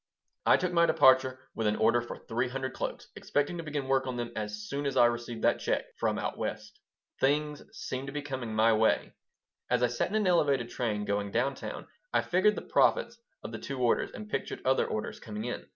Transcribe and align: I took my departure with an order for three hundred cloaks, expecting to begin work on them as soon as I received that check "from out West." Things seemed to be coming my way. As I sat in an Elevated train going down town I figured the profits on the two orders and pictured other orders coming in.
I 0.47 0.57
took 0.57 0.73
my 0.73 0.87
departure 0.87 1.47
with 1.53 1.67
an 1.67 1.75
order 1.75 2.01
for 2.01 2.17
three 2.17 2.49
hundred 2.49 2.73
cloaks, 2.73 3.09
expecting 3.15 3.57
to 3.59 3.63
begin 3.63 3.87
work 3.87 4.07
on 4.07 4.17
them 4.17 4.31
as 4.35 4.67
soon 4.67 4.87
as 4.87 4.97
I 4.97 5.05
received 5.05 5.43
that 5.43 5.59
check 5.59 5.85
"from 5.99 6.17
out 6.17 6.39
West." 6.39 6.79
Things 7.19 7.61
seemed 7.71 8.07
to 8.07 8.11
be 8.11 8.23
coming 8.23 8.55
my 8.55 8.73
way. 8.73 9.13
As 9.69 9.83
I 9.83 9.87
sat 9.89 10.09
in 10.09 10.15
an 10.15 10.25
Elevated 10.25 10.71
train 10.71 11.05
going 11.05 11.29
down 11.29 11.53
town 11.53 11.85
I 12.11 12.21
figured 12.21 12.55
the 12.55 12.63
profits 12.63 13.19
on 13.43 13.51
the 13.51 13.59
two 13.59 13.77
orders 13.79 14.09
and 14.11 14.27
pictured 14.27 14.61
other 14.65 14.87
orders 14.87 15.19
coming 15.19 15.45
in. 15.45 15.67